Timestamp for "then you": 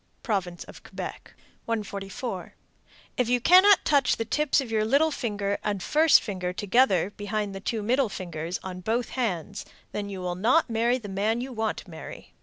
9.91-10.19